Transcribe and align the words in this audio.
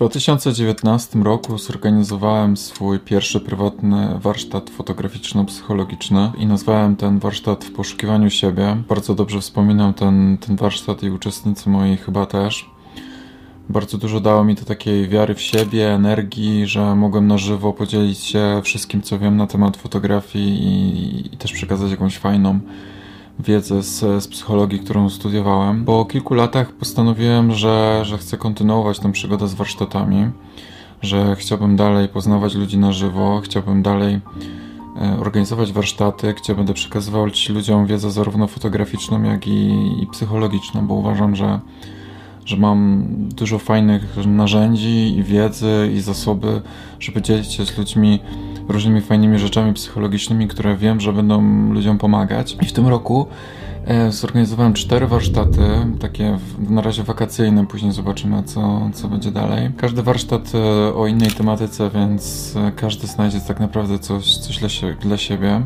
2019 0.00 1.18
roku 1.18 1.58
zorganizowałem 1.58 2.56
swój 2.56 2.98
pierwszy 2.98 3.40
prywatny 3.40 4.18
warsztat 4.18 4.70
fotograficzno-psychologiczny 4.70 6.32
i 6.38 6.46
nazwałem 6.46 6.96
ten 6.96 7.18
warsztat 7.18 7.64
w 7.64 7.72
poszukiwaniu 7.72 8.30
siebie. 8.30 8.82
Bardzo 8.88 9.14
dobrze 9.14 9.40
wspominam 9.40 9.94
ten, 9.94 10.38
ten 10.38 10.56
warsztat 10.56 11.02
i 11.02 11.10
uczestnicy 11.10 11.70
moi 11.70 11.96
chyba 11.96 12.26
też. 12.26 12.70
Bardzo 13.68 13.98
dużo 13.98 14.20
dało 14.20 14.44
mi 14.44 14.56
to 14.56 14.64
takiej 14.64 15.08
wiary 15.08 15.34
w 15.34 15.40
siebie, 15.40 15.94
energii, 15.94 16.66
że 16.66 16.94
mogłem 16.96 17.26
na 17.26 17.38
żywo 17.38 17.72
podzielić 17.72 18.18
się 18.18 18.60
wszystkim, 18.64 19.02
co 19.02 19.18
wiem 19.18 19.36
na 19.36 19.46
temat 19.46 19.76
fotografii 19.76 20.62
i, 20.62 21.34
i 21.34 21.36
też 21.36 21.52
przekazać 21.52 21.90
jakąś 21.90 22.18
fajną 22.18 22.60
wiedzę 23.40 23.82
z, 23.82 24.22
z 24.24 24.28
psychologii, 24.28 24.78
którą 24.78 25.10
studiowałem. 25.10 25.84
Po 25.84 26.04
kilku 26.04 26.34
latach 26.34 26.72
postanowiłem, 26.72 27.52
że, 27.52 28.00
że 28.04 28.18
chcę 28.18 28.36
kontynuować 28.36 28.98
tę 28.98 29.12
przygodę 29.12 29.48
z 29.48 29.54
warsztatami, 29.54 30.30
że 31.02 31.36
chciałbym 31.36 31.76
dalej 31.76 32.08
poznawać 32.08 32.54
ludzi 32.54 32.78
na 32.78 32.92
żywo, 32.92 33.40
chciałbym 33.44 33.82
dalej 33.82 34.20
e, 35.00 35.20
organizować 35.20 35.72
warsztaty, 35.72 36.34
gdzie 36.34 36.54
będę 36.54 36.74
przekazywał 36.74 37.26
ludziom 37.48 37.86
wiedzę 37.86 38.10
zarówno 38.10 38.46
fotograficzną, 38.46 39.22
jak 39.22 39.46
i, 39.46 39.70
i 40.02 40.06
psychologiczną, 40.06 40.86
bo 40.86 40.94
uważam, 40.94 41.36
że, 41.36 41.60
że 42.50 42.56
mam 42.56 43.04
dużo 43.36 43.58
fajnych 43.58 44.16
narzędzi 44.26 45.16
i 45.18 45.22
wiedzy 45.22 45.90
i 45.94 46.00
zasoby, 46.00 46.62
żeby 47.00 47.22
dzielić 47.22 47.52
się 47.52 47.66
z 47.66 47.78
ludźmi 47.78 48.18
różnymi 48.68 49.00
fajnymi 49.00 49.38
rzeczami 49.38 49.72
psychologicznymi, 49.74 50.48
które 50.48 50.76
wiem, 50.76 51.00
że 51.00 51.12
będą 51.12 51.70
ludziom 51.72 51.98
pomagać. 51.98 52.56
I 52.62 52.66
w 52.66 52.72
tym 52.72 52.88
roku 52.88 53.26
e, 53.86 54.12
zorganizowałem 54.12 54.72
cztery 54.72 55.06
warsztaty, 55.06 55.60
takie 56.00 56.38
na 56.58 56.82
razie 56.82 57.02
wakacyjne, 57.02 57.66
później 57.66 57.92
zobaczymy, 57.92 58.42
co, 58.42 58.90
co 58.94 59.08
będzie 59.08 59.30
dalej. 59.30 59.70
Każdy 59.76 60.02
warsztat 60.02 60.52
e, 60.54 60.94
o 60.94 61.06
innej 61.06 61.30
tematyce, 61.30 61.90
więc 61.94 62.54
e, 62.56 62.72
każdy 62.72 63.06
znajdzie 63.06 63.40
tak 63.40 63.60
naprawdę 63.60 63.98
coś, 63.98 64.36
coś 64.36 64.58
dla, 64.58 64.68
dla 65.00 65.16
siebie 65.16 65.62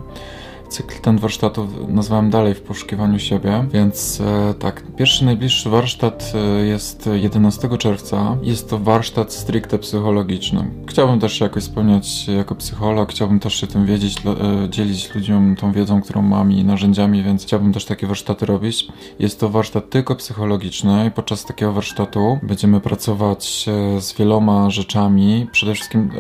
cykl 0.75 1.01
ten 1.03 1.19
warsztatów 1.19 1.69
nazwałem 1.89 2.31
dalej 2.31 2.55
w 2.55 2.61
poszukiwaniu 2.61 3.19
siebie, 3.19 3.67
więc 3.73 4.21
e, 4.21 4.55
tak, 4.55 4.83
pierwszy 4.97 5.25
najbliższy 5.25 5.71
warsztat 5.71 6.33
e, 6.35 6.67
jest 6.67 7.09
11 7.13 7.69
czerwca. 7.79 8.37
Jest 8.43 8.71
to 8.71 8.79
warsztat 8.79 9.33
stricte 9.33 9.79
psychologiczny. 9.79 10.71
Chciałbym 10.87 11.21
też 11.21 11.39
się 11.39 11.45
jakoś 11.45 11.63
spełniać 11.63 12.29
jako 12.29 12.55
psycholog, 12.55 13.11
chciałbym 13.11 13.41
też 13.41 13.55
się 13.55 13.67
tym 13.67 13.87
wiedzieć, 13.87 14.17
e, 14.27 14.69
dzielić 14.69 15.15
ludziom 15.15 15.57
tą 15.57 15.73
wiedzą, 15.73 16.03
którą 16.03 16.23
mam 16.23 16.53
i 16.53 16.65
narzędziami, 16.65 17.23
więc 17.23 17.43
chciałbym 17.43 17.73
też 17.73 17.85
takie 17.85 18.07
warsztaty 18.07 18.47
robić. 18.47 18.89
Jest 19.19 19.41
to 19.41 19.49
warsztat 19.49 19.91
tylko 19.91 20.17
psychologiczny 20.17 21.07
i 21.07 21.11
podczas 21.11 21.45
takiego 21.45 21.73
warsztatu 21.73 22.39
będziemy 22.43 22.81
pracować 22.81 23.67
z 23.99 24.13
wieloma 24.19 24.71
rzeczami. 24.71 25.47
Przede 25.53 25.75
wszystkim 25.75 26.11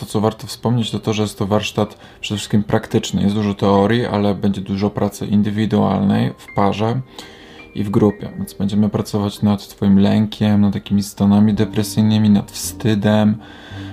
to, 0.00 0.06
co 0.06 0.20
warto 0.20 0.46
wspomnieć, 0.46 0.90
to 0.90 0.98
to, 0.98 1.12
że 1.12 1.22
jest 1.22 1.38
to 1.38 1.46
warsztat 1.46 1.98
przede 2.20 2.36
wszystkim 2.38 2.62
praktyczny. 2.62 3.22
Jest 3.22 3.34
dużo 3.34 3.54
teorii, 3.54 4.06
ale 4.06 4.34
będzie 4.34 4.60
dużo 4.60 4.90
pracy 4.90 5.26
indywidualnej 5.26 6.32
w 6.38 6.54
parze 6.54 7.00
i 7.74 7.84
w 7.84 7.90
grupie. 7.90 8.28
Więc 8.38 8.54
będziemy 8.54 8.88
pracować 8.88 9.42
nad 9.42 9.68
Twoim 9.68 9.98
lękiem, 9.98 10.60
nad 10.60 10.72
takimi 10.72 11.02
stanami 11.02 11.54
depresyjnymi, 11.54 12.30
nad 12.30 12.50
wstydem. 12.50 13.36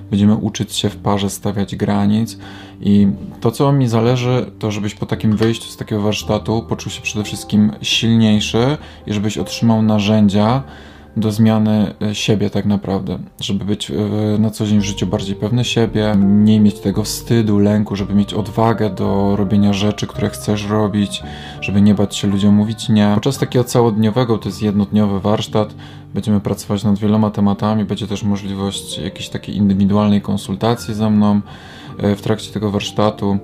Będziemy 0.09 0.35
uczyć 0.35 0.73
się 0.73 0.89
w 0.89 0.97
parze 0.97 1.29
stawiać 1.29 1.75
granic. 1.75 2.37
I 2.81 3.07
to, 3.41 3.51
co 3.51 3.71
mi 3.71 3.87
zależy, 3.87 4.51
to 4.59 4.71
żebyś 4.71 4.95
po 4.95 5.05
takim 5.05 5.37
wyjściu 5.37 5.69
z 5.69 5.77
takiego 5.77 6.01
warsztatu 6.01 6.65
poczuł 6.69 6.91
się 6.91 7.01
przede 7.01 7.25
wszystkim 7.25 7.71
silniejszy 7.81 8.77
i 9.07 9.13
żebyś 9.13 9.37
otrzymał 9.37 9.81
narzędzia, 9.81 10.63
do 11.17 11.31
zmiany 11.31 11.93
e, 12.01 12.15
siebie 12.15 12.49
tak 12.49 12.65
naprawdę, 12.65 13.19
żeby 13.39 13.65
być 13.65 13.91
e, 13.91 13.93
na 14.39 14.49
co 14.49 14.65
dzień 14.65 14.79
w 14.79 14.83
życiu 14.83 15.07
bardziej 15.07 15.35
pewny 15.35 15.65
siebie, 15.65 16.15
mniej 16.15 16.59
mieć 16.59 16.79
tego 16.79 17.03
wstydu, 17.03 17.59
lęku, 17.59 17.95
żeby 17.95 18.13
mieć 18.13 18.33
odwagę 18.33 18.89
do 18.89 19.35
robienia 19.35 19.73
rzeczy, 19.73 20.07
które 20.07 20.29
chcesz 20.29 20.67
robić, 20.69 21.23
żeby 21.61 21.81
nie 21.81 21.95
bać 21.95 22.15
się 22.15 22.27
ludziom 22.27 22.55
mówić 22.55 22.89
nie. 22.89 23.11
Podczas 23.13 23.37
takiego 23.37 23.65
całodniowego, 23.65 24.37
to 24.37 24.49
jest 24.49 24.61
jednodniowy 24.61 25.19
warsztat, 25.19 25.75
będziemy 26.13 26.39
pracować 26.39 26.83
nad 26.83 26.99
wieloma 26.99 27.31
tematami, 27.31 27.85
będzie 27.85 28.07
też 28.07 28.23
możliwość 28.23 28.97
jakiejś 28.97 29.29
takiej 29.29 29.55
indywidualnej 29.55 30.21
konsultacji 30.21 30.93
ze 30.93 31.09
mną 31.09 31.41
e, 31.97 32.15
w 32.15 32.21
trakcie 32.21 32.51
tego 32.51 32.71
warsztatu, 32.71 33.37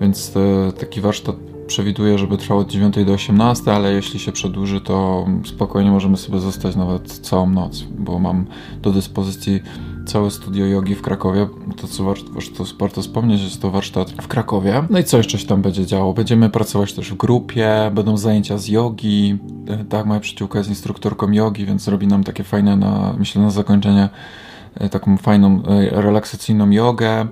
więc 0.00 0.32
taki 0.78 1.00
warsztat 1.00 1.49
przewiduję, 1.70 2.18
żeby 2.18 2.36
trwał 2.36 2.58
od 2.58 2.70
9 2.70 3.04
do 3.04 3.12
18, 3.12 3.72
ale 3.72 3.92
jeśli 3.92 4.20
się 4.20 4.32
przedłuży, 4.32 4.80
to 4.80 5.26
spokojnie 5.44 5.90
możemy 5.90 6.16
sobie 6.16 6.40
zostać 6.40 6.76
nawet 6.76 7.12
całą 7.12 7.50
noc, 7.50 7.82
bo 7.98 8.18
mam 8.18 8.46
do 8.82 8.92
dyspozycji 8.92 9.62
całe 10.06 10.30
studio 10.30 10.66
jogi 10.66 10.94
w 10.94 11.02
Krakowie. 11.02 11.48
To, 11.76 11.86
co 11.86 12.04
warto, 12.04 12.94
to 12.94 13.02
wspomnieć, 13.02 13.42
jest 13.42 13.62
to 13.62 13.70
warsztat 13.70 14.10
w 14.10 14.28
Krakowie. 14.28 14.82
No 14.90 14.98
i 14.98 15.04
co 15.04 15.16
jeszcze 15.16 15.38
się 15.38 15.46
tam 15.46 15.62
będzie 15.62 15.86
działo? 15.86 16.14
Będziemy 16.14 16.50
pracować 16.50 16.92
też 16.92 17.10
w 17.10 17.16
grupie, 17.16 17.90
będą 17.94 18.16
zajęcia 18.16 18.58
z 18.58 18.68
jogi. 18.68 19.38
E, 19.68 19.84
tak, 19.84 20.06
moja 20.06 20.20
przyjaciółka 20.20 20.58
jest 20.58 20.70
instruktorką 20.70 21.32
jogi, 21.32 21.66
więc 21.66 21.88
robi 21.88 22.06
nam 22.06 22.24
takie 22.24 22.44
fajne, 22.44 22.76
na, 22.76 23.14
myślę, 23.18 23.42
na 23.42 23.50
zakończenie 23.50 24.08
e, 24.74 24.88
taką 24.88 25.16
fajną, 25.16 25.62
e, 25.66 26.02
relaksacyjną 26.02 26.70
jogę. 26.70 27.26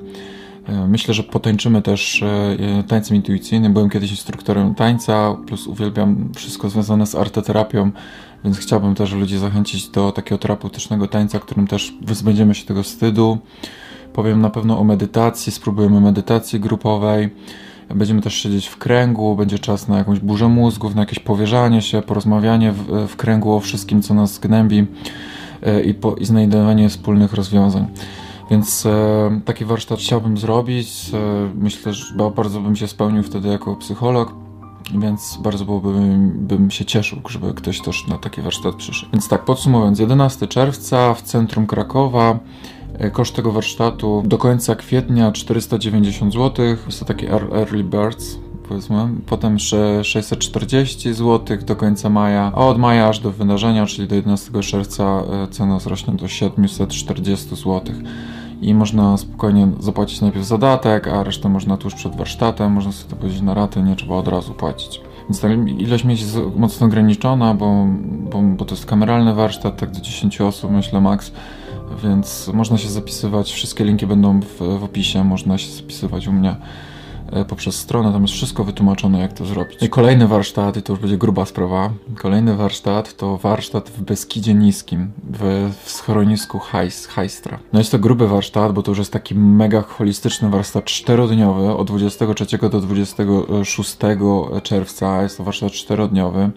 E, 0.68 0.88
myślę, 0.88 1.14
że 1.14 1.22
potańczymy 1.22 1.82
też 1.82 2.22
e, 2.22 2.82
tańcem 2.88 3.16
intuicyjnym. 3.16 3.72
Byłem 3.72 3.90
kiedyś 3.90 4.10
instruktorem 4.10 4.74
tańca, 4.74 5.36
plus 5.46 5.66
uwielbiam 5.66 6.28
wszystko 6.36 6.70
związane 6.70 7.06
z 7.06 7.14
arteterapią, 7.14 7.90
więc 8.44 8.58
chciałbym 8.58 8.94
też 8.94 9.12
ludzi 9.12 9.38
zachęcić 9.38 9.88
do 9.88 10.12
takiego 10.12 10.38
terapeutycznego 10.38 11.06
tańca, 11.06 11.38
którym 11.38 11.66
też 11.66 11.94
wyzbędziemy 12.02 12.54
się 12.54 12.66
tego 12.66 12.82
wstydu. 12.82 13.38
Powiem 14.12 14.40
na 14.40 14.50
pewno 14.50 14.78
o 14.78 14.84
medytacji, 14.84 15.52
spróbujemy 15.52 16.00
medytacji 16.00 16.60
grupowej. 16.60 17.30
Będziemy 17.94 18.22
też 18.22 18.34
siedzieć 18.34 18.66
w 18.66 18.76
kręgu, 18.76 19.36
będzie 19.36 19.58
czas 19.58 19.88
na 19.88 19.98
jakąś 19.98 20.20
burzę 20.20 20.48
mózgów, 20.48 20.94
na 20.94 21.02
jakieś 21.02 21.18
powierzanie 21.18 21.82
się, 21.82 22.02
porozmawianie 22.02 22.72
w, 22.72 23.06
w 23.08 23.16
kręgu 23.16 23.52
o 23.52 23.60
wszystkim, 23.60 24.02
co 24.02 24.14
nas 24.14 24.38
gnębi 24.38 24.86
e, 25.62 25.82
i, 25.82 25.94
po, 25.94 26.14
i 26.14 26.24
znajdowanie 26.24 26.88
wspólnych 26.88 27.32
rozwiązań. 27.32 27.86
Więc 28.50 28.86
e, 28.86 29.40
taki 29.44 29.64
warsztat 29.64 29.98
chciałbym 29.98 30.38
zrobić. 30.38 31.10
E, 31.14 31.50
myślę, 31.54 31.92
że 31.92 32.14
bardzo 32.36 32.60
bym 32.60 32.76
się 32.76 32.88
spełnił 32.88 33.22
wtedy 33.22 33.48
jako 33.48 33.76
psycholog, 33.76 34.34
więc 34.98 35.38
bardzo 35.42 35.64
byłbym 35.64 36.30
bym 36.46 36.70
się 36.70 36.84
cieszył, 36.84 37.18
żeby 37.28 37.54
ktoś 37.54 37.80
też 37.80 38.06
na 38.06 38.18
taki 38.18 38.42
warsztat 38.42 38.74
przyszedł. 38.74 39.12
Więc 39.12 39.28
tak, 39.28 39.44
podsumowując, 39.44 39.98
11 39.98 40.46
czerwca 40.46 41.14
w 41.14 41.22
centrum 41.22 41.66
Krakowa. 41.66 42.38
E, 42.98 43.10
koszt 43.10 43.36
tego 43.36 43.52
warsztatu 43.52 44.22
do 44.26 44.38
końca 44.38 44.74
kwietnia 44.74 45.32
490 45.32 46.32
zł. 46.32 46.66
Jest 46.86 46.98
to 46.98 47.04
taki 47.04 47.26
early 47.26 47.84
birds, 47.84 48.38
powiedzmy. 48.68 49.08
Potem 49.26 49.54
jeszcze 49.54 50.04
640 50.04 51.14
zł 51.14 51.58
do 51.66 51.76
końca 51.76 52.08
maja, 52.08 52.52
a 52.54 52.66
od 52.66 52.78
maja 52.78 53.08
aż 53.08 53.18
do 53.18 53.32
wydarzenia, 53.32 53.86
czyli 53.86 54.08
do 54.08 54.14
11 54.14 54.62
czerwca 54.62 55.04
e, 55.04 55.48
cena 55.48 55.78
wzrośnie 55.78 56.14
do 56.14 56.28
740 56.28 57.48
zł 57.56 57.82
i 58.62 58.74
można 58.74 59.16
spokojnie 59.16 59.68
zapłacić 59.80 60.20
najpierw 60.20 60.46
zadatek, 60.46 61.08
a 61.08 61.22
resztę 61.22 61.48
można 61.48 61.76
tuż 61.76 61.94
przed 61.94 62.16
warsztatem, 62.16 62.72
można 62.72 62.92
sobie 62.92 63.10
to 63.10 63.16
powiedzieć 63.16 63.40
na 63.42 63.54
raty, 63.54 63.82
nie 63.82 63.96
trzeba 63.96 64.14
od 64.14 64.28
razu 64.28 64.54
płacić. 64.54 65.00
Więc 65.28 65.40
ta 65.40 65.48
ilość 65.78 66.04
miejsc 66.04 66.22
jest 66.22 66.38
mocno 66.56 66.86
ograniczona, 66.86 67.54
bo, 67.54 67.86
bo, 68.30 68.42
bo 68.42 68.64
to 68.64 68.74
jest 68.74 68.86
kameralny 68.86 69.34
warsztat, 69.34 69.76
tak 69.76 69.90
do 69.90 70.00
10 70.00 70.40
osób 70.40 70.70
myślę 70.70 71.00
max, 71.00 71.32
więc 72.04 72.50
można 72.54 72.78
się 72.78 72.88
zapisywać, 72.88 73.52
wszystkie 73.52 73.84
linki 73.84 74.06
będą 74.06 74.40
w, 74.40 74.78
w 74.78 74.84
opisie, 74.84 75.24
można 75.24 75.58
się 75.58 75.70
zapisywać 75.70 76.28
u 76.28 76.32
mnie. 76.32 76.56
E, 77.32 77.44
poprzez 77.44 77.74
stronę, 77.74 78.12
tam 78.12 78.22
jest 78.22 78.34
wszystko 78.34 78.64
wytłumaczone, 78.64 79.20
jak 79.20 79.32
to 79.32 79.46
zrobić. 79.46 79.82
I 79.82 79.88
kolejny 79.88 80.28
warsztat, 80.28 80.76
i 80.76 80.82
to 80.82 80.92
już 80.92 81.00
będzie 81.00 81.18
gruba 81.18 81.44
sprawa, 81.46 81.90
kolejny 82.16 82.56
warsztat 82.56 83.16
to 83.16 83.36
warsztat 83.36 83.90
w 83.90 84.02
Beskidzie 84.02 84.54
Niskim, 84.54 85.10
w, 85.32 85.70
w 85.84 85.90
schronisku 85.90 86.58
Hajstra. 87.08 87.58
No 87.72 87.78
jest 87.78 87.90
to 87.90 87.98
gruby 87.98 88.28
warsztat, 88.28 88.72
bo 88.72 88.82
to 88.82 88.90
już 88.90 88.98
jest 88.98 89.12
taki 89.12 89.34
mega 89.34 89.82
holistyczny 89.82 90.50
warsztat 90.50 90.84
czterodniowy, 90.84 91.70
od 91.76 91.86
23 91.86 92.58
do 92.58 92.80
26 92.80 93.96
czerwca, 94.62 95.22
jest 95.22 95.36
to 95.36 95.44
warsztat 95.44 95.72
czterodniowy. 95.72 96.50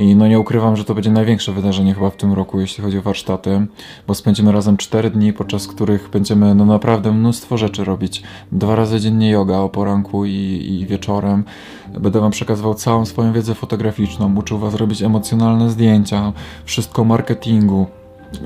I 0.00 0.16
no 0.16 0.28
nie 0.28 0.40
ukrywam, 0.40 0.76
że 0.76 0.84
to 0.84 0.94
będzie 0.94 1.10
największe 1.10 1.52
wydarzenie 1.52 1.94
chyba 1.94 2.10
w 2.10 2.16
tym 2.16 2.32
roku, 2.32 2.60
jeśli 2.60 2.84
chodzi 2.84 2.98
o 2.98 3.02
warsztaty, 3.02 3.66
bo 4.06 4.14
spędzimy 4.14 4.52
razem 4.52 4.76
4 4.76 5.10
dni, 5.10 5.32
podczas 5.32 5.66
których 5.66 6.08
będziemy 6.08 6.54
no 6.54 6.64
naprawdę 6.64 7.12
mnóstwo 7.12 7.58
rzeczy 7.58 7.84
robić. 7.84 8.22
Dwa 8.52 8.76
razy 8.76 9.00
dziennie 9.00 9.30
yoga 9.30 9.58
o 9.58 9.68
poranku 9.68 10.24
i, 10.24 10.30
i 10.80 10.86
wieczorem. 10.86 11.44
Będę 12.00 12.20
wam 12.20 12.30
przekazywał 12.30 12.74
całą 12.74 13.06
swoją 13.06 13.32
wiedzę 13.32 13.54
fotograficzną, 13.54 14.36
uczył 14.36 14.58
was 14.58 14.74
robić 14.74 15.02
emocjonalne 15.02 15.70
zdjęcia, 15.70 16.32
wszystko 16.64 17.02
o 17.02 17.04
marketingu, 17.04 17.86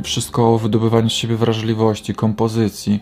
wszystko 0.03 0.55
o 0.55 0.59
wydobywaniu 0.59 1.11
z 1.11 1.13
siebie 1.13 1.37
wrażliwości, 1.37 2.15
kompozycji 2.15 3.01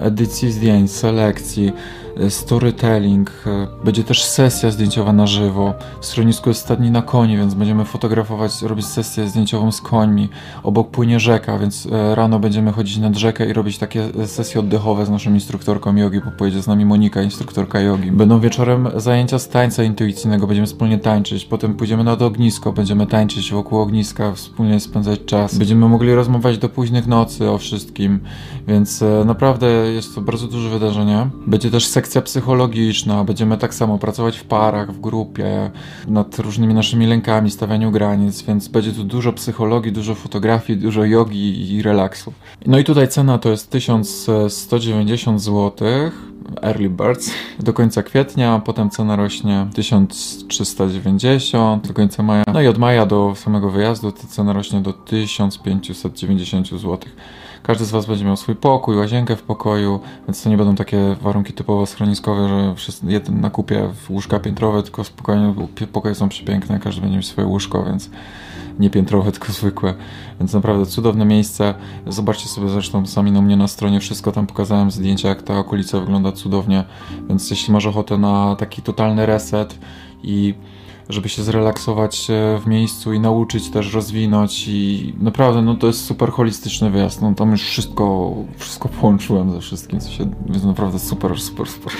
edycji 0.00 0.52
zdjęć, 0.52 0.90
selekcji, 0.90 1.72
E, 2.16 2.30
storytelling, 2.30 3.30
e, 3.46 3.66
będzie 3.84 4.04
też 4.04 4.24
sesja 4.24 4.70
zdjęciowa 4.70 5.12
na 5.12 5.26
żywo. 5.26 5.74
W 6.00 6.06
schronisku 6.06 6.50
jest 6.50 6.60
stadni 6.60 6.90
na 6.90 7.02
koni, 7.02 7.36
więc 7.36 7.54
będziemy 7.54 7.84
fotografować, 7.84 8.62
robić 8.62 8.86
sesję 8.86 9.28
zdjęciową 9.28 9.72
z 9.72 9.80
końmi. 9.80 10.28
Obok 10.62 10.90
płynie 10.90 11.20
rzeka, 11.20 11.58
więc 11.58 11.88
e, 11.92 12.14
rano 12.14 12.38
będziemy 12.38 12.72
chodzić 12.72 12.98
nad 12.98 13.16
rzekę 13.16 13.50
i 13.50 13.52
robić 13.52 13.78
takie 13.78 14.08
sesje 14.26 14.60
oddechowe 14.60 15.06
z 15.06 15.10
naszą 15.10 15.34
instruktorką 15.34 15.96
jogi, 15.96 16.20
bo 16.24 16.30
pojedzie 16.30 16.62
z 16.62 16.66
nami 16.66 16.84
Monika, 16.84 17.22
instruktorka 17.22 17.80
jogi. 17.80 18.12
Będą 18.12 18.40
wieczorem 18.40 18.88
zajęcia 18.96 19.38
z 19.38 19.48
tańca 19.48 19.82
intuicyjnego, 19.82 20.46
będziemy 20.46 20.66
wspólnie 20.66 20.98
tańczyć, 20.98 21.44
potem 21.44 21.74
pójdziemy 21.74 22.04
nad 22.04 22.22
ognisko, 22.22 22.72
będziemy 22.72 23.06
tańczyć 23.06 23.52
wokół 23.52 23.78
ogniska, 23.78 24.32
wspólnie 24.32 24.80
spędzać 24.80 25.20
czas. 25.26 25.58
Będziemy 25.58 25.88
mogli 25.88 26.14
rozmawiać 26.14 26.58
do 26.58 26.68
późnych 26.68 27.06
nocy 27.06 27.50
o 27.50 27.58
wszystkim, 27.58 28.20
więc 28.68 29.04
naprawdę 29.24 29.53
jest 29.94 30.14
to 30.14 30.20
bardzo 30.20 30.46
duże 30.46 30.68
wydarzenie. 30.68 31.28
Będzie 31.46 31.70
też 31.70 31.86
sekcja 31.86 32.14
sekcja 32.14 32.22
psychologiczna, 32.22 33.24
będziemy 33.24 33.58
tak 33.58 33.74
samo 33.74 33.98
pracować 33.98 34.38
w 34.38 34.44
parach, 34.44 34.92
w 34.92 35.00
grupie, 35.00 35.70
nad 36.08 36.38
różnymi 36.38 36.74
naszymi 36.74 37.06
lękami, 37.06 37.50
stawianiu 37.50 37.90
granic, 37.90 38.42
więc 38.42 38.68
będzie 38.68 38.92
tu 38.92 39.04
dużo 39.04 39.32
psychologii, 39.32 39.92
dużo 39.92 40.14
fotografii, 40.14 40.78
dużo 40.78 41.04
jogi 41.04 41.74
i 41.74 41.82
relaksu. 41.82 42.32
No 42.66 42.78
i 42.78 42.84
tutaj 42.84 43.08
cena 43.08 43.38
to 43.38 43.50
jest 43.50 43.70
1190 43.70 45.42
zł. 45.42 45.72
Early 46.62 46.90
Birds 46.90 47.30
do 47.60 47.72
końca 47.72 48.02
kwietnia, 48.02 48.62
potem 48.64 48.90
cena 48.90 49.16
rośnie 49.16 49.66
1390 49.74 51.88
do 51.88 51.94
końca 51.94 52.22
maja, 52.22 52.44
no 52.52 52.62
i 52.62 52.66
od 52.66 52.78
maja 52.78 53.06
do 53.06 53.34
samego 53.36 53.70
wyjazdu 53.70 54.12
ta 54.12 54.26
cena 54.28 54.52
rośnie 54.52 54.80
do 54.80 54.92
1590 54.92 56.68
zł. 56.68 56.98
Każdy 57.66 57.84
z 57.84 57.90
Was 57.90 58.06
będzie 58.06 58.24
miał 58.24 58.36
swój 58.36 58.54
pokój, 58.54 58.96
łazienkę 58.96 59.36
w 59.36 59.42
pokoju, 59.42 60.00
więc 60.28 60.42
to 60.42 60.50
nie 60.50 60.56
będą 60.56 60.74
takie 60.74 61.16
warunki 61.20 61.52
typowo 61.52 61.86
schroniskowe, 61.86 62.48
że 62.48 62.74
wszyscy, 62.74 63.06
jeden 63.06 63.40
na 63.40 63.50
kupie 63.50 63.88
łóżka 64.08 64.40
piętrowe, 64.40 64.82
tylko 64.82 65.04
spokojnie, 65.04 65.54
pokoje 65.92 66.14
są 66.14 66.28
przepiękne, 66.28 66.80
każdy 66.80 67.00
będzie 67.00 67.16
miał 67.16 67.22
swoje 67.22 67.46
łóżko, 67.46 67.84
więc 67.84 68.10
nie 68.78 68.90
piętrowe, 68.90 69.32
tylko 69.36 69.52
zwykłe. 69.52 69.94
Więc 70.40 70.52
naprawdę 70.54 70.86
cudowne 70.86 71.24
miejsce. 71.24 71.74
Zobaczcie 72.06 72.48
sobie 72.48 72.68
zresztą 72.68 73.06
sami 73.06 73.32
na 73.32 73.42
mnie 73.42 73.56
na 73.56 73.68
stronie, 73.68 74.00
wszystko 74.00 74.32
tam 74.32 74.46
pokazałem 74.46 74.90
zdjęcia, 74.90 75.28
jak 75.28 75.42
ta 75.42 75.58
okolica 75.58 76.00
wygląda 76.00 76.32
cudownie. 76.32 76.84
Więc 77.28 77.50
jeśli 77.50 77.72
masz 77.72 77.86
ochotę 77.86 78.18
na 78.18 78.56
taki 78.56 78.82
totalny 78.82 79.26
reset 79.26 79.78
i 80.22 80.54
żeby 81.08 81.28
się 81.28 81.42
zrelaksować 81.42 82.30
e, 82.30 82.58
w 82.58 82.66
miejscu 82.66 83.12
i 83.12 83.20
nauczyć 83.20 83.70
też 83.70 83.94
rozwinąć 83.94 84.68
i 84.68 85.12
naprawdę 85.20 85.62
no 85.62 85.74
to 85.74 85.86
jest 85.86 86.04
super 86.04 86.30
holistyczny 86.30 86.90
wyjazd, 86.90 87.22
no 87.22 87.34
tam 87.34 87.50
już 87.50 87.62
wszystko, 87.62 88.34
wszystko 88.56 88.88
połączyłem 88.88 89.52
ze 89.52 89.60
wszystkim, 89.60 90.00
co 90.00 90.10
się, 90.10 90.30
jest 90.52 90.64
naprawdę 90.64 90.98
super, 90.98 91.40
super, 91.40 91.68
super. 91.68 91.92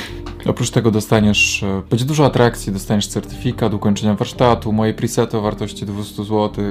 Oprócz 0.46 0.70
tego 0.70 0.90
dostaniesz, 0.90 1.62
e, 1.62 1.82
będzie 1.90 2.04
dużo 2.04 2.26
atrakcji, 2.26 2.72
dostaniesz 2.72 3.06
certyfikat 3.06 3.74
ukończenia 3.74 4.14
warsztatu, 4.14 4.72
moje 4.72 4.94
presety 4.94 5.38
o 5.38 5.40
wartości 5.40 5.86
200 5.86 6.24
zł, 6.24 6.64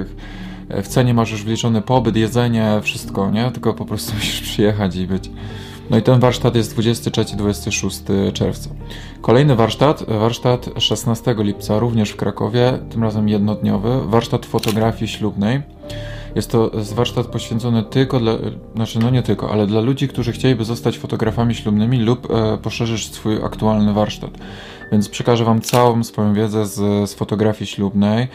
e, 0.68 0.82
w 0.82 0.88
cenie 0.88 1.14
masz 1.14 1.30
już 1.30 1.44
wliczony 1.44 1.82
pobyt, 1.82 2.16
jedzenie, 2.16 2.80
wszystko, 2.82 3.30
nie? 3.30 3.50
Tylko 3.50 3.74
po 3.74 3.84
prostu 3.84 4.14
musisz 4.16 4.40
przyjechać 4.40 4.96
i 4.96 5.06
być. 5.06 5.30
No 5.90 5.98
i 5.98 6.02
ten 6.02 6.20
warsztat 6.20 6.54
jest 6.54 6.76
23-26 6.78 8.32
czerwca. 8.32 8.70
Kolejny 9.20 9.56
warsztat, 9.56 10.04
warsztat 10.08 10.70
16 10.78 11.34
lipca, 11.38 11.78
również 11.78 12.10
w 12.10 12.16
Krakowie, 12.16 12.78
tym 12.90 13.02
razem 13.02 13.28
jednodniowy, 13.28 14.00
warsztat 14.04 14.46
fotografii 14.46 15.08
ślubnej. 15.08 15.62
Jest 16.34 16.50
to 16.50 16.70
warsztat 16.94 17.26
poświęcony 17.26 17.82
tylko 17.82 18.20
dla, 18.20 18.32
znaczy 18.74 18.98
no 18.98 19.10
nie 19.10 19.22
tylko, 19.22 19.50
ale 19.50 19.66
dla 19.66 19.80
ludzi, 19.80 20.08
którzy 20.08 20.32
chcieliby 20.32 20.64
zostać 20.64 20.98
fotografami 20.98 21.54
ślubnymi 21.54 21.98
lub 21.98 22.30
e, 22.30 22.58
poszerzyć 22.58 23.14
swój 23.14 23.42
aktualny 23.44 23.92
warsztat. 23.92 24.30
Więc 24.92 25.08
przekażę 25.08 25.44
Wam 25.44 25.60
całą 25.60 26.04
swoją 26.04 26.34
wiedzę 26.34 26.66
z, 26.66 27.10
z 27.10 27.14
fotografii 27.14 27.66
ślubnej, 27.66 28.28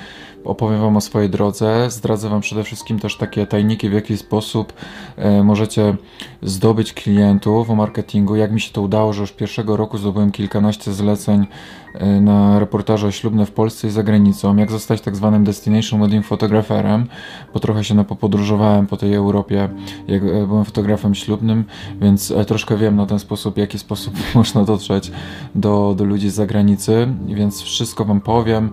opowiem 0.43 0.81
Wam 0.81 0.97
o 0.97 1.01
swojej 1.01 1.29
drodze, 1.29 1.91
zdradzę 1.91 2.29
Wam 2.29 2.41
przede 2.41 2.63
wszystkim 2.63 2.99
też 2.99 3.17
takie 3.17 3.45
tajniki, 3.45 3.89
w 3.89 3.93
jaki 3.93 4.17
sposób 4.17 4.73
e, 5.17 5.43
możecie 5.43 5.95
zdobyć 6.41 6.93
klientów 6.93 7.69
o 7.69 7.75
marketingu, 7.75 8.35
jak 8.35 8.51
mi 8.51 8.61
się 8.61 8.73
to 8.73 8.81
udało, 8.81 9.13
że 9.13 9.21
już 9.21 9.31
pierwszego 9.31 9.77
roku 9.77 9.97
zdobyłem 9.97 10.31
kilkanaście 10.31 10.93
zleceń 10.93 11.47
e, 11.93 12.21
na 12.21 12.59
reportaże 12.59 13.11
ślubne 13.11 13.45
w 13.45 13.51
Polsce 13.51 13.87
i 13.87 13.91
za 13.91 14.03
granicą, 14.03 14.57
jak 14.57 14.71
zostać 14.71 15.01
tak 15.01 15.15
zwanym 15.15 15.43
destination 15.43 16.01
wedding 16.01 16.25
fotograferem, 16.25 17.07
bo 17.53 17.59
trochę 17.59 17.83
się 17.83 17.88
napopodróżowałem 17.93 18.87
po 18.87 18.97
tej 18.97 19.13
Europie, 19.13 19.69
jak 20.07 20.23
e, 20.23 20.47
byłem 20.47 20.65
fotografem 20.65 21.15
ślubnym, 21.15 21.63
więc 22.01 22.31
e, 22.31 22.45
troszkę 22.45 22.77
wiem 22.77 22.95
na 22.95 23.05
ten 23.05 23.19
sposób, 23.19 23.57
jaki 23.57 23.79
sposób 23.79 24.13
można 24.35 24.63
dotrzeć 24.63 25.11
do, 25.55 25.93
do 25.97 26.03
ludzi 26.03 26.29
z 26.29 26.33
zagranicy, 26.33 27.07
więc 27.27 27.61
wszystko 27.61 28.05
Wam 28.05 28.21
powiem. 28.21 28.69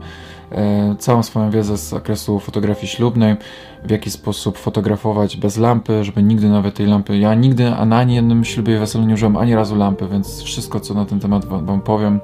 E, 0.53 0.97
całą 0.99 1.23
swoją 1.23 1.51
wiedzę 1.51 1.79
z 1.79 1.89
zakresu 1.89 2.41
fotografii 2.41 2.89
ślubnej, 2.89 3.37
w 3.85 3.91
jaki 3.91 4.11
sposób 4.11 4.59
fotografować 4.59 5.37
bez 5.37 5.57
lampy, 5.57 6.05
żeby 6.05 6.23
nigdy 6.23 6.49
nawet 6.49 6.75
tej 6.75 6.87
lampy, 6.87 7.19
ja 7.19 7.35
nigdy 7.35 7.71
na 7.71 7.99
ani 7.99 8.15
jednym 8.15 8.45
ślubie 8.45 8.77
i 8.77 8.79
weselu 8.79 9.05
nie 9.05 9.15
użyłem 9.15 9.37
ani 9.37 9.55
razu 9.55 9.77
lampy, 9.77 10.09
więc 10.09 10.43
wszystko 10.43 10.81
co 10.81 10.95
na 10.95 11.05
ten 11.05 11.21
temat 11.21 11.45
wam 11.45 11.81
powiem 11.81 12.21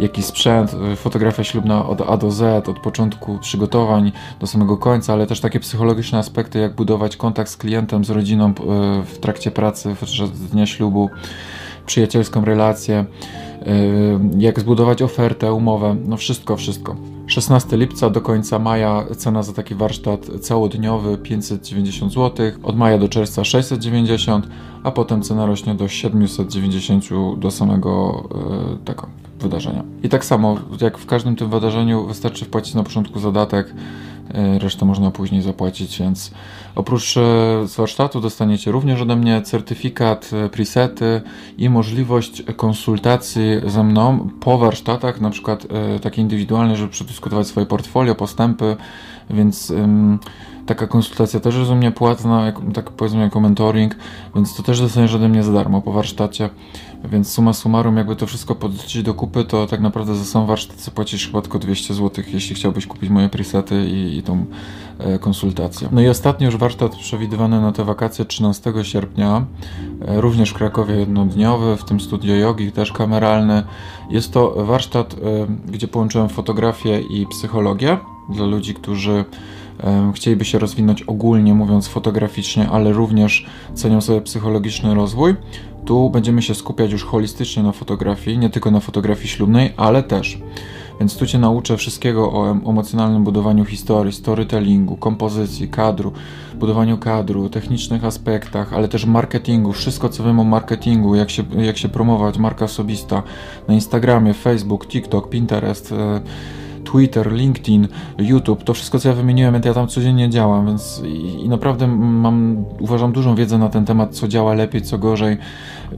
jaki 0.00 0.22
sprzęt, 0.22 0.74
e, 0.92 0.96
fotografia 0.96 1.44
ślubna 1.44 1.86
od 1.86 2.00
A 2.00 2.16
do 2.16 2.30
Z, 2.30 2.68
od 2.68 2.78
początku 2.78 3.38
przygotowań 3.38 4.12
do 4.40 4.46
samego 4.46 4.76
końca, 4.76 5.12
ale 5.12 5.26
też 5.26 5.40
takie 5.40 5.60
psychologiczne 5.60 6.18
aspekty, 6.18 6.58
jak 6.58 6.74
budować 6.74 7.16
kontakt 7.16 7.50
z 7.50 7.56
klientem, 7.56 8.04
z 8.04 8.10
rodziną 8.10 8.48
e, 8.48 8.52
w 9.02 9.18
trakcie 9.20 9.50
pracy, 9.50 9.94
w 9.94 10.50
dnia 10.50 10.66
ślubu, 10.66 11.10
przyjacielską 11.86 12.44
relację, 12.44 13.04
jak 14.38 14.60
zbudować 14.60 15.02
ofertę, 15.02 15.52
umowę, 15.52 15.96
no 16.06 16.16
wszystko, 16.16 16.56
wszystko. 16.56 16.96
16 17.26 17.76
lipca 17.76 18.10
do 18.10 18.20
końca 18.20 18.58
maja 18.58 19.04
cena 19.16 19.42
za 19.42 19.52
taki 19.52 19.74
warsztat 19.74 20.26
całodniowy 20.40 21.18
590 21.18 22.12
zł, 22.12 22.46
od 22.62 22.76
maja 22.76 22.98
do 22.98 23.08
czerwca 23.08 23.44
690, 23.44 24.48
a 24.82 24.90
potem 24.90 25.22
cena 25.22 25.46
rośnie 25.46 25.74
do 25.74 25.88
790 25.88 27.04
do 27.38 27.50
samego 27.50 28.24
tego 28.84 29.19
wydarzenia. 29.40 29.84
I 30.02 30.08
tak 30.08 30.24
samo 30.24 30.56
jak 30.80 30.98
w 30.98 31.06
każdym 31.06 31.36
tym 31.36 31.50
wydarzeniu 31.50 32.06
wystarczy 32.06 32.44
wpłacić 32.44 32.74
na 32.74 32.82
początku 32.82 33.20
zadatek 33.20 33.74
E, 34.34 34.58
resztę 34.58 34.84
można 34.84 35.10
później 35.10 35.42
zapłacić, 35.42 35.98
więc 35.98 36.30
oprócz 36.74 37.16
e, 37.16 37.20
z 37.68 37.76
warsztatu 37.76 38.20
dostaniecie 38.20 38.72
również 38.72 39.00
ode 39.00 39.16
mnie 39.16 39.42
certyfikat, 39.42 40.30
e, 40.32 40.48
presety 40.48 41.22
i 41.58 41.70
możliwość 41.70 42.42
konsultacji 42.56 43.42
ze 43.66 43.84
mną 43.84 44.28
po 44.40 44.58
warsztatach, 44.58 45.20
na 45.20 45.30
przykład 45.30 45.66
takie 46.02 46.22
indywidualne, 46.22 46.76
żeby 46.76 46.90
przedyskutować 46.90 47.46
swoje 47.46 47.66
portfolio, 47.66 48.14
postępy, 48.14 48.76
więc 49.32 49.72
taka 50.66 50.86
konsultacja 50.86 51.40
też 51.40 51.56
jest 51.56 51.70
u 51.70 51.74
mnie 51.74 51.90
płatna, 51.90 52.46
jak, 52.46 52.56
tak 52.74 52.90
powiedzmy 52.90 53.20
jako 53.20 53.40
mentoring, 53.40 53.96
więc 54.34 54.56
to 54.56 54.62
też 54.62 54.80
dostaniesz 54.80 55.14
ode 55.14 55.28
mnie 55.28 55.42
za 55.42 55.52
darmo 55.52 55.82
po 55.82 55.92
warsztacie. 55.92 56.50
Więc 57.04 57.32
suma 57.32 57.52
summarum, 57.52 57.96
jakby 57.96 58.16
to 58.16 58.26
wszystko 58.26 58.54
podliczyć 58.54 59.02
do 59.02 59.14
kupy, 59.14 59.44
to 59.44 59.66
tak 59.66 59.80
naprawdę 59.80 60.14
za 60.14 60.24
sam 60.24 60.46
warsztat 60.46 60.80
zapłacisz 60.80 61.26
chyba 61.26 61.42
tylko 61.42 61.58
200 61.58 61.94
zł, 61.94 62.24
jeśli 62.32 62.54
chciałbyś 62.54 62.86
kupić 62.86 63.10
moje 63.10 63.28
presety 63.28 63.86
i, 63.86 64.18
i 64.18 64.22
tą 64.22 64.44
e, 64.98 65.18
konsultację. 65.18 65.88
No 65.92 66.00
i 66.00 66.08
ostatni 66.08 66.46
już 66.46 66.56
warsztat 66.56 66.96
przewidywany 66.96 67.60
na 67.60 67.72
te 67.72 67.84
wakacje 67.84 68.24
13 68.24 68.72
sierpnia, 68.82 69.44
e, 70.06 70.20
również 70.20 70.50
w 70.50 70.54
Krakowie 70.54 70.94
jednodniowy, 70.94 71.76
w 71.76 71.84
tym 71.84 72.00
studio 72.00 72.34
jogi, 72.34 72.72
też 72.72 72.92
kameralny. 72.92 73.62
Jest 74.10 74.32
to 74.32 74.64
warsztat, 74.64 75.14
e, 75.14 75.16
gdzie 75.72 75.88
połączyłem 75.88 76.28
fotografię 76.28 77.00
i 77.00 77.26
psychologię 77.26 77.98
dla 78.30 78.46
ludzi, 78.46 78.74
którzy 78.74 79.24
chcieliby 80.14 80.44
się 80.44 80.58
rozwinąć 80.58 81.02
ogólnie 81.02 81.54
mówiąc 81.54 81.88
fotograficznie, 81.88 82.68
ale 82.68 82.92
również 82.92 83.46
cenią 83.74 84.00
sobie 84.00 84.20
psychologiczny 84.20 84.94
rozwój. 84.94 85.34
Tu 85.84 86.10
będziemy 86.10 86.42
się 86.42 86.54
skupiać 86.54 86.92
już 86.92 87.04
holistycznie 87.04 87.62
na 87.62 87.72
fotografii, 87.72 88.38
nie 88.38 88.50
tylko 88.50 88.70
na 88.70 88.80
fotografii 88.80 89.28
ślubnej, 89.28 89.72
ale 89.76 90.02
też. 90.02 90.38
Więc 91.00 91.16
tu 91.16 91.26
Cię 91.26 91.38
nauczę 91.38 91.76
wszystkiego 91.76 92.32
o 92.32 92.50
emocjonalnym 92.50 93.24
budowaniu 93.24 93.64
historii, 93.64 94.12
storytellingu, 94.12 94.96
kompozycji, 94.96 95.68
kadru, 95.68 96.12
budowaniu 96.54 96.98
kadru, 96.98 97.48
technicznych 97.48 98.04
aspektach, 98.04 98.72
ale 98.72 98.88
też 98.88 99.06
marketingu, 99.06 99.72
wszystko 99.72 100.08
co 100.08 100.24
wiem 100.24 100.40
o 100.40 100.44
marketingu, 100.44 101.14
jak 101.14 101.30
się, 101.30 101.44
jak 101.58 101.78
się 101.78 101.88
promować, 101.88 102.38
marka 102.38 102.64
osobista 102.64 103.22
na 103.68 103.74
Instagramie, 103.74 104.34
Facebook, 104.34 104.86
TikTok, 104.86 105.28
Pinterest, 105.28 105.92
e, 105.92 106.20
Twitter, 106.90 107.32
LinkedIn, 107.32 107.88
YouTube, 108.18 108.64
to 108.64 108.74
wszystko 108.74 108.98
co 108.98 109.08
ja 109.08 109.14
wymieniłem, 109.14 109.60
ja 109.64 109.74
tam 109.74 109.88
codziennie 109.88 110.30
działam, 110.30 110.66
więc 110.66 111.02
i, 111.04 111.44
i 111.44 111.48
naprawdę 111.48 111.86
mam, 111.86 112.64
uważam, 112.80 113.12
dużą 113.12 113.34
wiedzę 113.34 113.58
na 113.58 113.68
ten 113.68 113.84
temat, 113.84 114.14
co 114.14 114.28
działa 114.28 114.54
lepiej, 114.54 114.82
co 114.82 114.98
gorzej, 114.98 115.38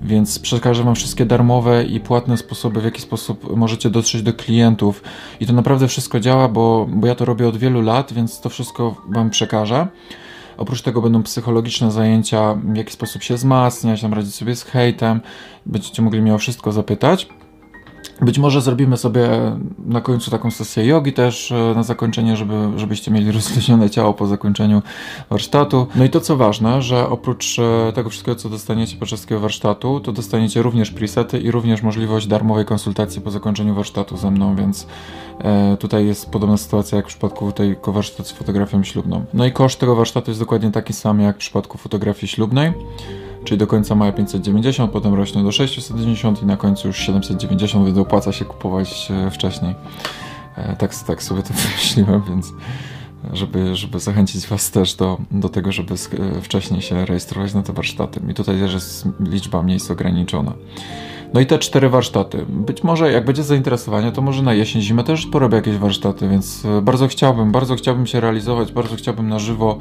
więc 0.02 0.38
przekażę 0.38 0.84
Wam 0.84 0.94
wszystkie 0.94 1.26
darmowe 1.26 1.84
i 1.84 2.00
płatne 2.00 2.36
sposoby, 2.36 2.80
w 2.80 2.84
jaki 2.84 3.02
sposób 3.02 3.56
możecie 3.56 3.90
dotrzeć 3.90 4.22
do 4.22 4.32
klientów 4.32 5.02
i 5.40 5.46
to 5.46 5.52
naprawdę 5.52 5.88
wszystko 5.88 6.20
działa, 6.20 6.48
bo, 6.48 6.86
bo 6.90 7.06
ja 7.06 7.14
to 7.14 7.24
robię 7.24 7.48
od 7.48 7.56
wielu 7.56 7.82
lat, 7.82 8.12
więc 8.12 8.40
to 8.40 8.48
wszystko 8.48 8.96
Wam 9.08 9.30
przekażę. 9.30 9.86
Oprócz 10.56 10.82
tego 10.82 11.02
będą 11.02 11.22
psychologiczne 11.22 11.92
zajęcia, 11.92 12.54
w 12.54 12.76
jaki 12.76 12.92
sposób 12.92 13.22
się 13.22 13.34
wzmacniać, 13.34 14.02
tam 14.02 14.14
radzić 14.14 14.34
sobie 14.34 14.56
z 14.56 14.64
hejtem. 14.64 15.20
Będziecie 15.66 16.02
mogli 16.02 16.22
mnie 16.22 16.34
o 16.34 16.38
wszystko 16.38 16.72
zapytać. 16.72 17.28
Być 18.22 18.38
może 18.38 18.60
zrobimy 18.60 18.96
sobie 18.96 19.28
na 19.86 20.00
końcu 20.00 20.30
taką 20.30 20.50
sesję 20.50 20.86
jogi 20.86 21.12
też 21.12 21.52
e, 21.52 21.72
na 21.74 21.82
zakończenie, 21.82 22.36
żeby, 22.36 22.54
żebyście 22.76 23.10
mieli 23.10 23.32
rozluźnione 23.38 23.90
ciało 23.90 24.14
po 24.14 24.26
zakończeniu 24.26 24.82
warsztatu. 25.30 25.86
No 25.94 26.04
i 26.04 26.10
to 26.10 26.20
co 26.20 26.36
ważne, 26.36 26.82
że 26.82 27.08
oprócz 27.08 27.58
e, 27.58 27.92
tego 27.92 28.10
wszystkiego, 28.10 28.36
co 28.36 28.48
dostaniecie 28.48 28.96
podczas 28.96 29.20
takiego 29.20 29.40
warsztatu, 29.40 30.00
to 30.00 30.12
dostaniecie 30.12 30.62
również 30.62 30.90
presety 30.90 31.38
i 31.38 31.50
również 31.50 31.82
możliwość 31.82 32.26
darmowej 32.26 32.64
konsultacji 32.64 33.20
po 33.20 33.30
zakończeniu 33.30 33.74
warsztatu 33.74 34.16
ze 34.16 34.30
mną, 34.30 34.56
więc 34.56 34.86
e, 35.38 35.76
tutaj 35.76 36.06
jest 36.06 36.30
podobna 36.30 36.56
sytuacja 36.56 36.96
jak 36.96 37.04
w 37.04 37.08
przypadku 37.08 37.52
tego 37.52 37.92
warsztatu 37.92 38.24
z 38.24 38.32
fotografią 38.32 38.84
ślubną. 38.84 39.24
No 39.34 39.46
i 39.46 39.52
koszt 39.52 39.80
tego 39.80 39.96
warsztatu 39.96 40.30
jest 40.30 40.40
dokładnie 40.40 40.70
taki 40.70 40.92
sam 40.92 41.20
jak 41.20 41.36
w 41.36 41.38
przypadku 41.38 41.78
fotografii 41.78 42.28
ślubnej 42.28 42.72
czyli 43.44 43.58
do 43.58 43.66
końca 43.66 43.94
maja 43.94 44.12
590, 44.12 44.92
potem 44.92 45.14
rośnie 45.14 45.42
do 45.42 45.52
690 45.52 46.42
i 46.42 46.46
na 46.46 46.56
końcu 46.56 46.88
już 46.88 46.96
790, 46.96 47.86
więc 47.86 47.98
opłaca 47.98 48.32
się 48.32 48.44
kupować 48.44 49.08
e, 49.10 49.30
wcześniej. 49.30 49.74
E, 50.56 50.76
tak, 50.76 50.94
tak 50.94 51.22
sobie 51.22 51.42
to 51.42 51.54
wymyśliłem, 51.68 52.22
więc 52.28 52.52
żeby, 53.32 53.76
żeby 53.76 54.00
zachęcić 54.00 54.46
Was 54.46 54.70
też 54.70 54.94
do, 54.94 55.18
do 55.30 55.48
tego, 55.48 55.72
żeby 55.72 55.94
e, 55.94 56.40
wcześniej 56.40 56.82
się 56.82 57.06
rejestrować 57.06 57.54
na 57.54 57.62
te 57.62 57.72
warsztaty. 57.72 58.20
I 58.28 58.34
tutaj 58.34 58.58
też 58.58 58.72
jest 58.72 59.08
liczba 59.20 59.62
miejsc 59.62 59.90
ograniczona. 59.90 60.52
No 61.34 61.40
i 61.40 61.46
te 61.46 61.58
cztery 61.58 61.88
warsztaty. 61.88 62.46
Być 62.48 62.82
może 62.82 63.12
jak 63.12 63.24
będzie 63.24 63.42
zainteresowanie, 63.42 64.12
to 64.12 64.22
może 64.22 64.42
na 64.42 64.54
jesień, 64.54 64.82
zimę 64.82 65.04
też 65.04 65.26
porobię 65.26 65.56
jakieś 65.56 65.76
warsztaty, 65.76 66.28
więc 66.28 66.62
bardzo 66.82 67.08
chciałbym, 67.08 67.52
bardzo 67.52 67.74
chciałbym 67.74 68.06
się 68.06 68.20
realizować, 68.20 68.72
bardzo 68.72 68.96
chciałbym 68.96 69.28
na 69.28 69.38
żywo 69.38 69.78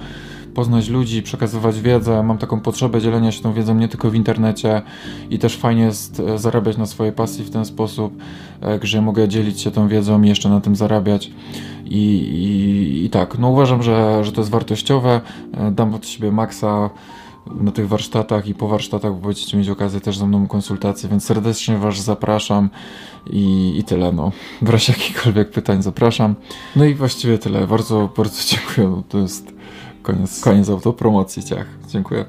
poznać 0.53 0.89
ludzi, 0.89 1.21
przekazywać 1.21 1.81
wiedzę. 1.81 2.23
Mam 2.23 2.37
taką 2.37 2.59
potrzebę 2.59 3.01
dzielenia 3.01 3.31
się 3.31 3.43
tą 3.43 3.53
wiedzą 3.53 3.75
nie 3.75 3.87
tylko 3.87 4.09
w 4.09 4.15
internecie 4.15 4.81
i 5.29 5.39
też 5.39 5.57
fajnie 5.57 5.83
jest 5.83 6.19
e, 6.19 6.39
zarabiać 6.39 6.77
na 6.77 6.85
swojej 6.85 7.13
pasji 7.13 7.43
w 7.43 7.49
ten 7.49 7.65
sposób, 7.65 8.13
e, 8.63 8.79
że 8.81 9.01
mogę 9.01 9.27
dzielić 9.27 9.61
się 9.61 9.71
tą 9.71 9.87
wiedzą 9.87 10.21
i 10.21 10.27
jeszcze 10.27 10.49
na 10.49 10.61
tym 10.61 10.75
zarabiać. 10.75 11.31
I, 11.85 11.95
i, 11.95 13.05
i 13.05 13.09
tak, 13.09 13.39
no 13.39 13.49
uważam, 13.49 13.83
że, 13.83 14.23
że 14.23 14.31
to 14.31 14.41
jest 14.41 14.51
wartościowe. 14.51 15.21
E, 15.53 15.71
dam 15.71 15.93
od 15.93 16.07
siebie 16.07 16.31
maksa 16.31 16.89
na 17.45 17.71
tych 17.71 17.87
warsztatach 17.87 18.47
i 18.47 18.53
po 18.53 18.67
warsztatach, 18.67 19.15
będziecie 19.15 19.57
mieć 19.57 19.69
okazję 19.69 20.01
też 20.01 20.17
ze 20.17 20.27
mną 20.27 20.47
konsultacje, 20.47 21.09
więc 21.09 21.25
serdecznie 21.25 21.77
Was 21.77 22.03
zapraszam 22.03 22.69
i, 23.29 23.73
i 23.77 23.83
tyle. 23.83 24.11
No. 24.11 24.31
W 24.61 24.69
razie 24.69 24.93
jakichkolwiek 24.93 25.51
pytań 25.51 25.83
zapraszam. 25.83 26.35
No 26.75 26.85
i 26.85 26.95
właściwie 26.95 27.37
tyle. 27.37 27.67
Bardzo, 27.67 28.09
bardzo 28.17 28.41
dziękuję. 28.55 29.01
To 29.09 29.17
jest 29.17 29.53
Koniec, 30.03 30.41
koniec 30.41 30.69
autopromocji 30.69 31.43
ciach. 31.43 31.65
Dziękuję. 31.87 32.25